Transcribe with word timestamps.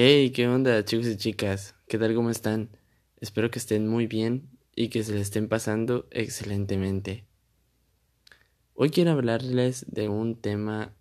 Hey, 0.00 0.30
¿qué 0.30 0.46
onda 0.46 0.84
chicos 0.84 1.08
y 1.08 1.16
chicas? 1.16 1.74
¿Qué 1.88 1.98
tal? 1.98 2.14
¿Cómo 2.14 2.30
están? 2.30 2.70
Espero 3.16 3.50
que 3.50 3.58
estén 3.58 3.88
muy 3.88 4.06
bien 4.06 4.48
y 4.76 4.90
que 4.90 5.02
se 5.02 5.12
les 5.12 5.22
estén 5.22 5.48
pasando 5.48 6.06
excelentemente. 6.12 7.26
Hoy 8.74 8.90
quiero 8.90 9.10
hablarles 9.10 9.86
de 9.88 10.08
un 10.08 10.36
tema 10.36 10.94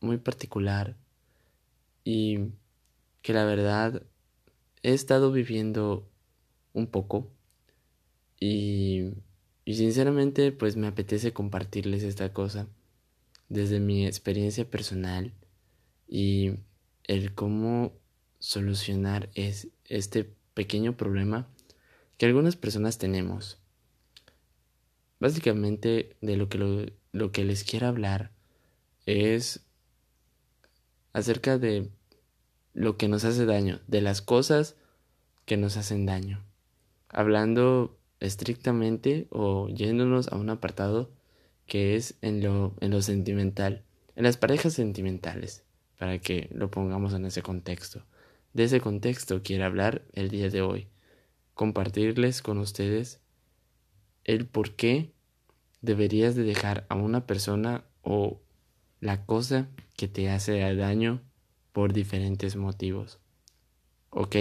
muy 0.00 0.18
particular 0.18 0.98
y 2.04 2.50
que 3.22 3.32
la 3.32 3.46
verdad 3.46 4.02
he 4.82 4.92
estado 4.92 5.32
viviendo 5.32 6.06
un 6.74 6.88
poco 6.88 7.30
y, 8.38 9.14
y 9.64 9.74
sinceramente 9.76 10.52
pues 10.52 10.76
me 10.76 10.88
apetece 10.88 11.32
compartirles 11.32 12.02
esta 12.02 12.34
cosa 12.34 12.68
desde 13.48 13.80
mi 13.80 14.06
experiencia 14.06 14.68
personal 14.68 15.32
y 16.06 16.56
el 17.04 17.34
cómo 17.34 18.01
solucionar 18.42 19.30
es 19.34 19.68
este 19.84 20.28
pequeño 20.52 20.96
problema 20.96 21.46
que 22.18 22.26
algunas 22.26 22.56
personas 22.56 22.98
tenemos. 22.98 23.58
Básicamente 25.20 26.16
de 26.20 26.36
lo 26.36 26.48
que, 26.48 26.58
lo, 26.58 26.86
lo 27.12 27.30
que 27.30 27.44
les 27.44 27.62
quiero 27.62 27.86
hablar 27.86 28.32
es 29.06 29.60
acerca 31.12 31.56
de 31.56 31.88
lo 32.74 32.96
que 32.96 33.06
nos 33.06 33.24
hace 33.24 33.46
daño, 33.46 33.80
de 33.86 34.00
las 34.00 34.22
cosas 34.22 34.74
que 35.44 35.56
nos 35.56 35.76
hacen 35.76 36.04
daño. 36.04 36.44
Hablando 37.08 37.96
estrictamente 38.18 39.28
o 39.30 39.68
yéndonos 39.68 40.26
a 40.32 40.36
un 40.36 40.50
apartado 40.50 41.12
que 41.66 41.94
es 41.94 42.16
en 42.22 42.42
lo, 42.42 42.74
en 42.80 42.90
lo 42.90 43.02
sentimental, 43.02 43.84
en 44.16 44.24
las 44.24 44.36
parejas 44.36 44.72
sentimentales, 44.72 45.62
para 45.96 46.18
que 46.18 46.48
lo 46.52 46.72
pongamos 46.72 47.14
en 47.14 47.24
ese 47.24 47.42
contexto. 47.42 48.04
De 48.52 48.64
ese 48.64 48.80
contexto 48.80 49.42
quiero 49.42 49.64
hablar 49.64 50.04
el 50.12 50.28
día 50.28 50.50
de 50.50 50.60
hoy, 50.60 50.88
compartirles 51.54 52.42
con 52.42 52.58
ustedes 52.58 53.20
el 54.24 54.46
por 54.46 54.76
qué 54.76 55.12
deberías 55.80 56.34
de 56.34 56.44
dejar 56.44 56.86
a 56.88 56.94
una 56.94 57.26
persona 57.26 57.84
o 58.02 58.40
la 59.00 59.24
cosa 59.24 59.68
que 59.96 60.06
te 60.06 60.30
hace 60.30 60.60
daño 60.74 61.22
por 61.72 61.92
diferentes 61.92 62.56
motivos. 62.56 63.18
¿Ok? 64.10 64.36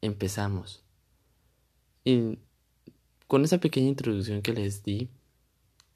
Empezamos. 0.00 0.82
Y 2.04 2.38
con 3.26 3.44
esa 3.44 3.58
pequeña 3.58 3.88
introducción 3.88 4.42
que 4.42 4.52
les 4.52 4.82
di 4.82 5.10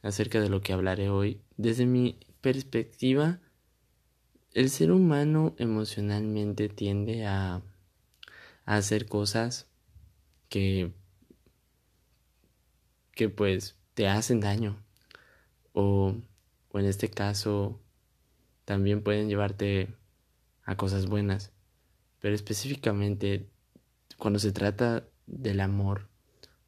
acerca 0.03 0.41
de 0.41 0.49
lo 0.49 0.61
que 0.61 0.73
hablaré 0.73 1.09
hoy, 1.09 1.41
desde 1.57 1.87
mi 1.87 2.19
perspectiva, 2.41 3.41
el 4.53 4.71
ser 4.71 4.91
humano 4.91 5.55
emocionalmente 5.59 6.69
tiende 6.69 7.27
a, 7.27 7.63
hacer 8.65 9.07
cosas 9.07 9.67
que, 10.49 10.93
que 13.13 13.29
pues 13.29 13.77
te 13.95 14.07
hacen 14.07 14.41
daño. 14.41 14.77
O, 15.73 16.15
o 16.71 16.79
en 16.79 16.87
este 16.87 17.11
caso 17.11 17.81
también 18.65 19.03
pueden 19.03 19.29
llevarte 19.29 19.95
a 20.65 20.77
cosas 20.77 21.07
buenas. 21.07 21.53
Pero 22.21 22.35
específicamente 22.35 23.49
cuando 24.19 24.39
se 24.39 24.53
trata 24.53 25.09
del 25.27 25.61
amor 25.61 26.09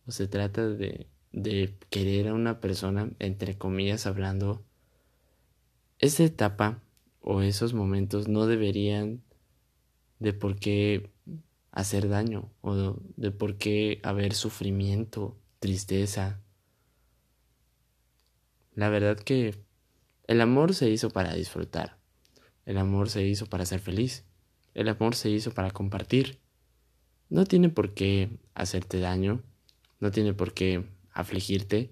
o 0.06 0.10
se 0.10 0.26
trata 0.26 0.66
de, 0.66 1.06
de 1.32 1.76
querer 1.90 2.28
a 2.28 2.34
una 2.34 2.60
persona 2.60 3.10
entre 3.18 3.56
comillas 3.56 4.06
hablando 4.06 4.64
esta 5.98 6.24
etapa 6.24 6.82
o 7.22 7.40
esos 7.40 7.72
momentos 7.72 8.28
no 8.28 8.46
deberían 8.46 9.22
de 10.18 10.32
por 10.32 10.58
qué 10.58 11.10
hacer 11.70 12.08
daño 12.08 12.50
o 12.60 12.96
de 13.16 13.30
por 13.30 13.56
qué 13.56 14.00
haber 14.02 14.34
sufrimiento, 14.34 15.38
tristeza. 15.58 16.40
La 18.74 18.88
verdad 18.88 19.18
que 19.18 19.54
el 20.26 20.40
amor 20.40 20.74
se 20.74 20.90
hizo 20.90 21.10
para 21.10 21.34
disfrutar, 21.34 21.98
el 22.66 22.78
amor 22.78 23.08
se 23.08 23.24
hizo 23.24 23.46
para 23.46 23.66
ser 23.66 23.80
feliz, 23.80 24.24
el 24.74 24.88
amor 24.88 25.14
se 25.14 25.30
hizo 25.30 25.52
para 25.52 25.70
compartir. 25.70 26.40
No 27.28 27.44
tiene 27.46 27.68
por 27.68 27.94
qué 27.94 28.30
hacerte 28.54 28.98
daño, 28.98 29.42
no 30.00 30.10
tiene 30.10 30.34
por 30.34 30.52
qué 30.52 30.84
afligirte 31.12 31.90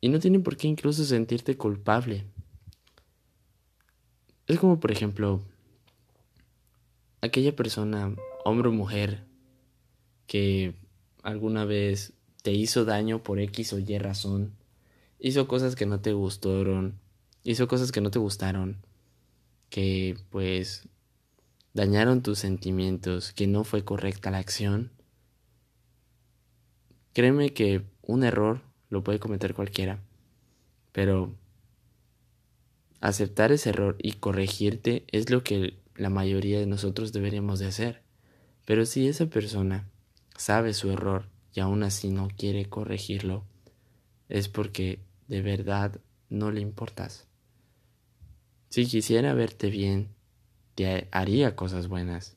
y 0.00 0.08
no 0.08 0.18
tiene 0.18 0.40
por 0.40 0.56
qué 0.56 0.68
incluso 0.68 1.04
sentirte 1.04 1.56
culpable 1.56 2.26
es 4.46 4.58
como, 4.58 4.78
por 4.78 4.92
ejemplo, 4.92 5.42
aquella 7.20 7.54
persona, 7.54 8.14
hombre 8.44 8.68
o 8.68 8.72
mujer, 8.72 9.24
que 10.26 10.74
alguna 11.22 11.64
vez 11.64 12.12
te 12.42 12.52
hizo 12.52 12.84
daño 12.84 13.22
por 13.22 13.40
X 13.40 13.72
o 13.72 13.78
Y 13.78 13.98
razón, 13.98 14.52
hizo 15.18 15.48
cosas 15.48 15.74
que 15.74 15.86
no 15.86 16.00
te 16.00 16.12
gustaron, 16.12 16.98
hizo 17.42 17.66
cosas 17.68 17.90
que 17.92 18.00
no 18.00 18.10
te 18.10 18.18
gustaron, 18.18 18.76
que 19.70 20.16
pues 20.30 20.88
dañaron 21.74 22.22
tus 22.22 22.38
sentimientos, 22.38 23.32
que 23.32 23.46
no 23.46 23.64
fue 23.64 23.84
correcta 23.84 24.30
la 24.30 24.38
acción. 24.38 24.90
Créeme 27.12 27.52
que 27.52 27.82
un 28.02 28.24
error 28.24 28.60
lo 28.90 29.02
puede 29.02 29.18
cometer 29.18 29.54
cualquiera, 29.54 30.00
pero 30.92 31.34
Aceptar 33.00 33.52
ese 33.52 33.70
error 33.70 33.96
y 33.98 34.12
corregirte 34.12 35.04
es 35.12 35.30
lo 35.30 35.42
que 35.42 35.78
la 35.94 36.10
mayoría 36.10 36.58
de 36.58 36.66
nosotros 36.66 37.12
deberíamos 37.12 37.58
de 37.58 37.66
hacer. 37.66 38.02
Pero 38.64 38.86
si 38.86 39.06
esa 39.06 39.26
persona 39.26 39.88
sabe 40.36 40.74
su 40.74 40.90
error 40.90 41.28
y 41.54 41.60
aún 41.60 41.82
así 41.82 42.10
no 42.10 42.28
quiere 42.36 42.68
corregirlo, 42.68 43.44
es 44.28 44.48
porque 44.48 45.00
de 45.28 45.42
verdad 45.42 46.00
no 46.28 46.50
le 46.50 46.60
importas. 46.60 47.26
Si 48.68 48.86
quisiera 48.86 49.32
verte 49.34 49.70
bien, 49.70 50.08
te 50.74 51.08
haría 51.10 51.56
cosas 51.56 51.88
buenas, 51.88 52.36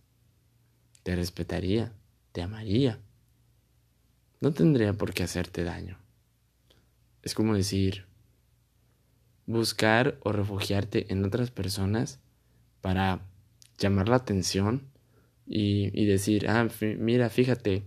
te 1.03 1.15
respetaría, 1.15 1.93
te 2.31 2.41
amaría. 2.41 2.99
No 4.39 4.53
tendría 4.53 4.93
por 4.93 5.13
qué 5.13 5.23
hacerte 5.23 5.63
daño. 5.63 5.97
Es 7.23 7.33
como 7.33 7.55
decir, 7.55 8.05
buscar 9.49 10.19
o 10.21 10.31
refugiarte 10.31 11.11
en 11.11 11.25
otras 11.25 11.49
personas 11.49 12.19
para 12.81 13.21
llamar 13.79 14.07
la 14.07 14.17
atención 14.17 14.83
y, 15.47 16.05
decir, 16.05 16.47
ah, 16.47 16.67
mira, 16.99 17.31
fíjate 17.31 17.81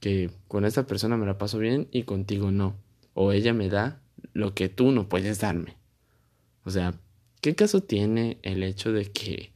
que 0.00 0.30
con 0.48 0.66
esta 0.66 0.86
persona 0.86 1.16
me 1.16 1.24
la 1.24 1.38
paso 1.38 1.58
bien 1.58 1.88
y 1.92 2.02
contigo 2.02 2.50
no. 2.50 2.76
O 3.14 3.32
ella 3.32 3.54
me 3.54 3.70
da 3.70 4.02
lo 4.34 4.52
que 4.52 4.68
tú 4.68 4.92
no 4.92 5.08
puedes 5.08 5.40
darme. 5.40 5.78
O 6.64 6.70
sea, 6.70 7.00
¿qué 7.40 7.54
caso 7.54 7.82
tiene 7.82 8.38
el 8.42 8.62
hecho 8.62 8.92
de 8.92 9.10
que 9.10 9.52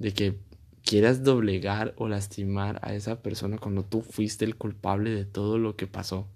de 0.00 0.12
que 0.12 0.36
quieras 0.82 1.22
doblegar 1.22 1.94
o 1.96 2.08
lastimar 2.08 2.80
a 2.82 2.94
esa 2.94 3.22
persona 3.22 3.58
cuando 3.58 3.84
tú 3.84 4.02
fuiste 4.02 4.44
el 4.44 4.56
culpable 4.56 5.10
de 5.10 5.24
todo 5.24 5.58
lo 5.58 5.76
que 5.76 5.86
pasó? 5.86 6.26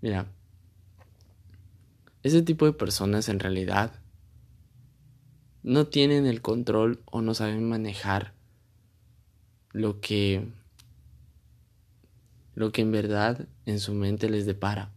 Mira, 0.00 0.28
ese 2.26 2.42
tipo 2.42 2.66
de 2.66 2.72
personas 2.72 3.28
en 3.28 3.38
realidad 3.38 3.92
no 5.62 5.86
tienen 5.86 6.26
el 6.26 6.42
control 6.42 7.00
o 7.04 7.22
no 7.22 7.34
saben 7.34 7.68
manejar 7.68 8.34
lo 9.70 10.00
que 10.00 10.48
lo 12.54 12.72
que 12.72 12.82
en 12.82 12.90
verdad 12.90 13.46
en 13.64 13.78
su 13.78 13.94
mente 13.94 14.28
les 14.28 14.44
depara. 14.44 14.92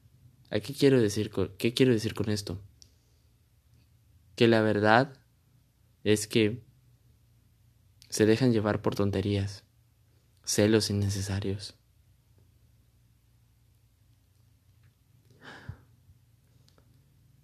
¿A 0.49 0.59
qué 0.59 0.73
quiero 0.73 0.99
decir 0.99 1.29
qué 1.57 1.73
quiero 1.75 1.91
decir 1.91 2.15
con 2.15 2.29
esto? 2.29 2.59
Que 4.35 4.47
la 4.47 4.61
verdad 4.61 5.13
es 6.03 6.25
que 6.25 6.63
se 8.09 8.25
dejan 8.25 8.53
llevar 8.53 8.81
por 8.81 8.95
tonterías, 8.95 9.63
celos 10.43 10.89
innecesarios, 10.89 11.75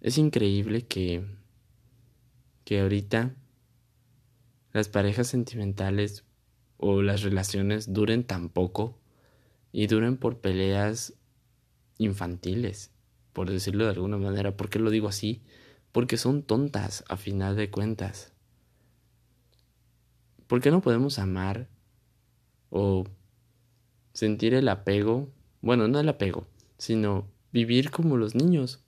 Es 0.06 0.18
increíble 0.18 0.86
que, 0.86 1.24
que 2.64 2.78
ahorita 2.78 3.34
las 4.72 4.88
parejas 4.88 5.26
sentimentales 5.26 6.24
o 6.76 7.02
las 7.02 7.22
relaciones 7.22 7.92
duren 7.92 8.22
tan 8.22 8.48
poco 8.48 9.00
y 9.72 9.88
duren 9.88 10.16
por 10.16 10.38
peleas 10.38 11.14
infantiles, 11.98 12.92
por 13.32 13.50
decirlo 13.50 13.82
de 13.82 13.90
alguna 13.90 14.16
manera. 14.16 14.56
¿Por 14.56 14.70
qué 14.70 14.78
lo 14.78 14.90
digo 14.90 15.08
así? 15.08 15.42
Porque 15.90 16.18
son 16.18 16.44
tontas 16.44 17.02
a 17.08 17.16
final 17.16 17.56
de 17.56 17.72
cuentas. 17.72 18.32
¿Por 20.46 20.60
qué 20.60 20.70
no 20.70 20.82
podemos 20.82 21.18
amar 21.18 21.68
o 22.70 23.06
sentir 24.12 24.54
el 24.54 24.68
apego? 24.68 25.32
Bueno, 25.62 25.88
no 25.88 25.98
el 25.98 26.08
apego, 26.08 26.46
sino 26.78 27.26
vivir 27.50 27.90
como 27.90 28.16
los 28.16 28.36
niños 28.36 28.85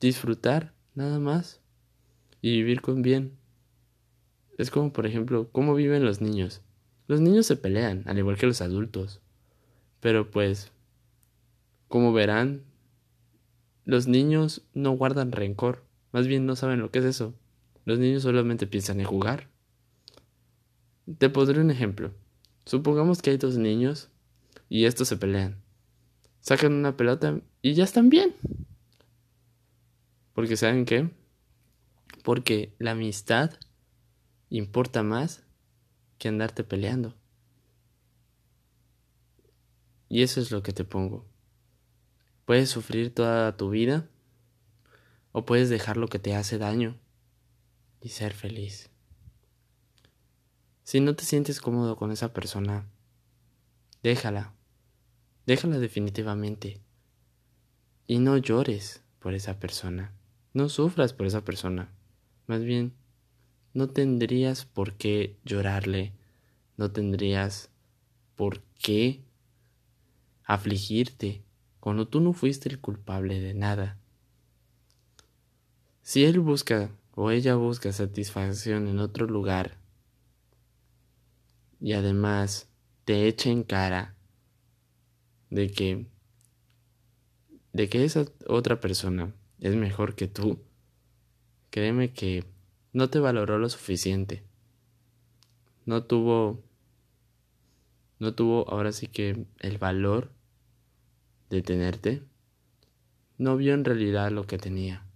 disfrutar, 0.00 0.74
nada 0.94 1.18
más. 1.18 1.60
y 2.42 2.50
vivir 2.50 2.80
con 2.80 3.02
bien. 3.02 3.36
Es 4.58 4.70
como, 4.70 4.92
por 4.92 5.06
ejemplo, 5.06 5.48
cómo 5.50 5.74
viven 5.74 6.04
los 6.04 6.20
niños. 6.20 6.62
Los 7.08 7.20
niños 7.20 7.46
se 7.46 7.56
pelean, 7.56 8.02
al 8.06 8.18
igual 8.18 8.36
que 8.36 8.46
los 8.46 8.60
adultos. 8.60 9.20
Pero 10.00 10.30
pues, 10.30 10.70
como 11.88 12.12
verán, 12.12 12.64
los 13.84 14.06
niños 14.06 14.62
no 14.74 14.92
guardan 14.92 15.32
rencor, 15.32 15.84
más 16.12 16.26
bien 16.26 16.46
no 16.46 16.56
saben 16.56 16.80
lo 16.80 16.90
que 16.90 17.00
es 17.00 17.04
eso. 17.04 17.34
Los 17.84 17.98
niños 17.98 18.22
solamente 18.22 18.66
piensan 18.66 19.00
en 19.00 19.06
jugar. 19.06 19.48
Te 21.18 21.30
pondré 21.30 21.60
un 21.60 21.70
ejemplo. 21.70 22.12
Supongamos 22.64 23.22
que 23.22 23.30
hay 23.30 23.36
dos 23.36 23.58
niños 23.58 24.10
y 24.68 24.86
estos 24.86 25.06
se 25.08 25.16
pelean. 25.16 25.62
Sacan 26.40 26.72
una 26.72 26.96
pelota 26.96 27.40
y 27.62 27.74
ya 27.74 27.84
están 27.84 28.08
bien. 28.08 28.34
Porque 30.36 30.58
¿saben 30.58 30.84
qué? 30.84 31.08
Porque 32.22 32.76
la 32.78 32.90
amistad 32.90 33.58
importa 34.50 35.02
más 35.02 35.46
que 36.18 36.28
andarte 36.28 36.62
peleando. 36.62 37.16
Y 40.10 40.20
eso 40.20 40.42
es 40.42 40.50
lo 40.50 40.62
que 40.62 40.74
te 40.74 40.84
pongo. 40.84 41.26
Puedes 42.44 42.68
sufrir 42.68 43.14
toda 43.14 43.56
tu 43.56 43.70
vida 43.70 44.10
o 45.32 45.46
puedes 45.46 45.70
dejar 45.70 45.96
lo 45.96 46.08
que 46.08 46.18
te 46.18 46.36
hace 46.36 46.58
daño 46.58 47.00
y 48.02 48.10
ser 48.10 48.34
feliz. 48.34 48.90
Si 50.82 51.00
no 51.00 51.16
te 51.16 51.24
sientes 51.24 51.62
cómodo 51.62 51.96
con 51.96 52.12
esa 52.12 52.34
persona, 52.34 52.86
déjala. 54.02 54.52
Déjala 55.46 55.78
definitivamente. 55.78 56.82
Y 58.06 58.18
no 58.18 58.36
llores 58.36 59.02
por 59.18 59.32
esa 59.32 59.58
persona. 59.58 60.15
No 60.56 60.70
sufras 60.70 61.12
por 61.12 61.26
esa 61.26 61.44
persona. 61.44 61.92
Más 62.46 62.64
bien, 62.64 62.94
no 63.74 63.90
tendrías 63.90 64.64
por 64.64 64.94
qué 64.94 65.36
llorarle. 65.44 66.14
No 66.78 66.90
tendrías 66.92 67.68
por 68.36 68.62
qué 68.82 69.20
afligirte 70.44 71.42
cuando 71.78 72.08
tú 72.08 72.20
no 72.20 72.32
fuiste 72.32 72.70
el 72.70 72.80
culpable 72.80 73.38
de 73.38 73.52
nada. 73.52 73.98
Si 76.00 76.24
él 76.24 76.40
busca 76.40 76.90
o 77.14 77.30
ella 77.30 77.56
busca 77.56 77.92
satisfacción 77.92 78.88
en 78.88 78.98
otro 78.98 79.26
lugar 79.26 79.76
y 81.82 81.92
además 81.92 82.66
te 83.04 83.28
echa 83.28 83.50
en 83.50 83.62
cara 83.62 84.14
de 85.50 85.70
que 85.70 86.06
de 87.74 87.90
que 87.90 88.06
esa 88.06 88.24
otra 88.46 88.80
persona 88.80 89.34
es 89.60 89.74
mejor 89.74 90.14
que 90.14 90.28
tú, 90.28 90.60
créeme 91.70 92.12
que 92.12 92.44
no 92.92 93.10
te 93.10 93.18
valoró 93.18 93.58
lo 93.58 93.68
suficiente. 93.68 94.44
No 95.84 96.04
tuvo 96.04 96.64
no 98.18 98.34
tuvo 98.34 98.68
ahora 98.70 98.92
sí 98.92 99.08
que 99.08 99.46
el 99.60 99.78
valor 99.78 100.32
de 101.50 101.62
tenerte. 101.62 102.22
No 103.36 103.56
vio 103.56 103.74
en 103.74 103.84
realidad 103.84 104.30
lo 104.30 104.46
que 104.46 104.56
tenía. 104.56 105.06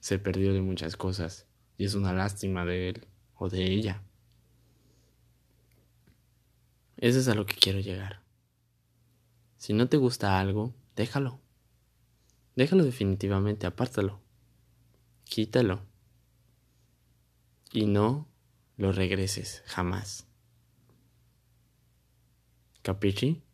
Se 0.00 0.18
perdió 0.18 0.52
de 0.52 0.60
muchas 0.60 0.96
cosas 0.96 1.46
y 1.76 1.84
es 1.84 1.94
una 1.94 2.12
lástima 2.12 2.64
de 2.64 2.88
él 2.88 3.06
o 3.36 3.48
de 3.48 3.64
ella. 3.64 4.02
Eso 6.96 7.20
es 7.20 7.28
a 7.28 7.34
lo 7.34 7.46
que 7.46 7.54
quiero 7.54 7.78
llegar. 7.78 8.22
Si 9.56 9.72
no 9.72 9.88
te 9.88 9.96
gusta 9.96 10.40
algo, 10.40 10.74
déjalo. 10.96 11.40
Déjalo 12.58 12.82
definitivamente, 12.82 13.68
apártalo. 13.68 14.18
Quítalo. 15.22 15.80
Y 17.72 17.86
no 17.86 18.26
lo 18.76 18.90
regreses 18.90 19.62
jamás. 19.66 20.26
¿Capichi? 22.82 23.44